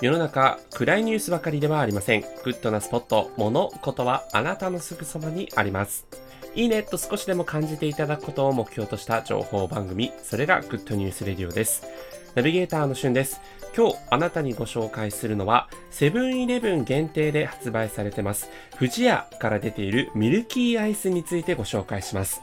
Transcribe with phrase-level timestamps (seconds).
[0.00, 2.20] 世の中暗いニュースばかりではありません。
[2.44, 6.06] グッドなスポット、物、ことはあなたのすぐそばにあります。
[6.54, 11.82] いいねと少しでも感じていただくことを目標とした情報番組、それがグッドニュースレディオです。
[12.36, 13.40] ナビゲーターのしゅんです。
[13.76, 22.40] 今日あなたにご紹介するのは、セブンイレブン限定で発売されてます、不二家から出ているミルキーアイスについてご紹介します。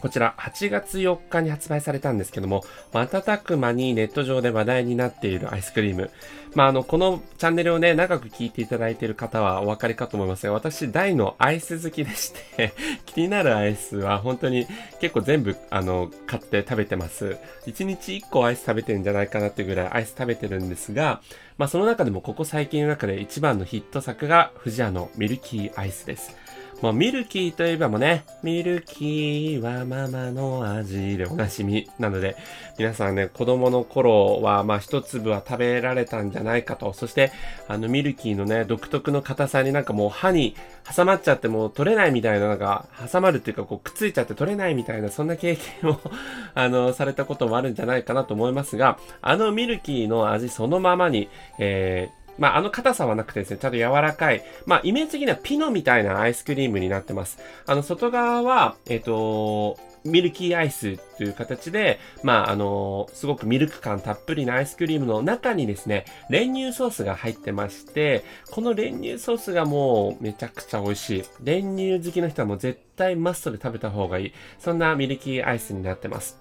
[0.00, 6.10] こちら8月4日に発売されたんですけども、瞬く間にネット上で話題になっているアイスクリーム。
[6.54, 12.72] まあ、あの、このチャンネルをね、長く聞いていただいている方はお分かりかと思いますが、私大のアイス好きでして
[13.06, 14.66] 気になるアイスは本当に
[15.00, 17.36] 結構全部、あの、買って食べてます。
[17.66, 21.20] 1日1個アイス食べてるんじゃないかなっていうぐらいアイス食べてるんですが、
[21.58, 26.36] まあ、その中でもここ最近の中で一番のヒット作が、富士屋のミルキーアイスです。
[26.80, 32.36] もうミルキーといえばもね、ミルキーはママの味でおなじみなので、
[32.78, 37.32] 皆さんね、子供の頃はまあ一粒は食べられたんじゃないかと、そして
[37.66, 40.54] あのミルキーのね、独特の硬さになんかもう歯に
[40.96, 45.98] 挟まっちゃってもう取れないみたいな、なんか挟まるっていうかこうくっついちゃって取れないみたいな、そんな経験を
[46.54, 57.38] あの、されたこともあるんじゃないかなと思いますが、あのミルキーの味そのままに、えーまあ、あの硬さはなくてですね、ちゃんと柔らかい、まあ、イメージ的にはピノみたいなアイスクリームになってます。
[57.66, 71.24] あの、外側は、えっ、ー、と、ミルキーアイスという形で、まあ、あのすごくミルク感たっぷりなアイスクリームの中にですね、練乳ソースが入ってまして、この練乳ソースがもうめちゃくちゃ美味しい。
[71.42, 74.32] 練乳好きの人はもう絶対マストで食べた方がいい。
[74.58, 76.38] そんなミルキーアイスになってます。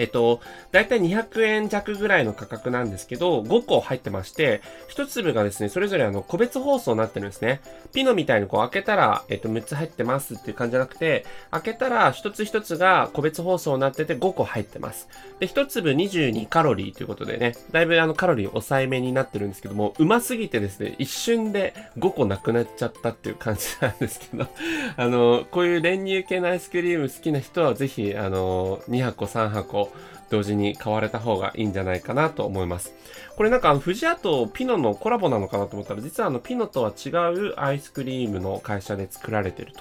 [0.00, 0.40] えっと、
[0.72, 4.62] だいたい200円弱ぐらいの価格なんですけど、5個入ってまして、
[4.96, 7.60] 1粒がですね、それぞれあの、個別包装になってるんですね。
[7.92, 15.06] ピノみたいにこう開けたら、えっと、6つ入ってますっていう感じじゃなくて、開けたら1つ1つが個別包装になってて5個入ってます。
[15.38, 24.46] で、1粒22カロリーということでね、だいぶあの、カロリー抑えめになってるんですけども、うますぎてですね、一瞬で5個なくなっちゃったっていう感じなんですけど、
[24.96, 29.89] あの、こういう練乳系のアイスクリーム好きな人はぜひ、あの、2箱3箱、
[30.30, 32.94] 同時に買われた方がいいんじゃないかなと思います。
[33.36, 39.80] これなんかあの、富士屋とピノのコラボなのかなと思ったら、実はあの、ピノとは違うアイスクリームの会社で作られてると。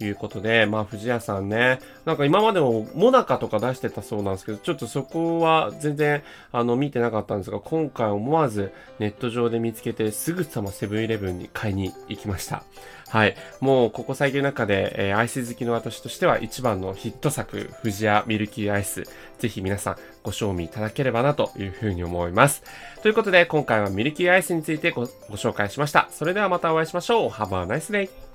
[0.00, 12.62] いうことで、まあ、富士屋さんね、なんか今までもモナカとか出してたそうなんですけど、ちょっとそこは全然、あの、見てなかったんですが、今回思わずネット上で見つけて、すぐさまセブンイレブンに買いに行きました。
[13.08, 13.36] はい。
[13.60, 19.04] もう、ここ最近の中で、えー、アイス好きの私としては一番のヒット作、富士屋ミルキーアイス、
[19.38, 22.62] ぜひ皆さんご賞味いただければなというふうに思います。
[23.02, 26.08] ということで、今回はミルキーアイスについてごご紹介しました。
[26.10, 27.30] それではまたお会いしましょう。
[27.30, 28.25] Have a nice day!